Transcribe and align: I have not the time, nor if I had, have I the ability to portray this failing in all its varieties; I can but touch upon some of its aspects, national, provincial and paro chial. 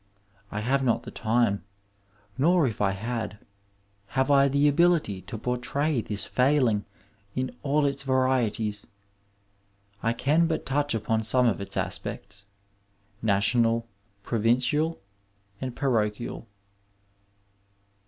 I 0.49 0.61
have 0.61 0.83
not 0.83 1.03
the 1.03 1.11
time, 1.11 1.63
nor 2.35 2.65
if 2.65 2.81
I 2.81 2.93
had, 2.93 3.37
have 4.17 4.31
I 4.31 4.47
the 4.47 4.67
ability 4.67 5.21
to 5.21 5.37
portray 5.37 6.01
this 6.01 6.25
failing 6.25 6.85
in 7.35 7.55
all 7.61 7.85
its 7.85 8.01
varieties; 8.01 8.87
I 10.01 10.13
can 10.13 10.47
but 10.47 10.65
touch 10.65 10.95
upon 10.95 11.21
some 11.23 11.45
of 11.45 11.61
its 11.61 11.77
aspects, 11.77 12.47
national, 13.21 13.87
provincial 14.23 14.99
and 15.61 15.75
paro 15.75 16.09
chial. 16.09 16.47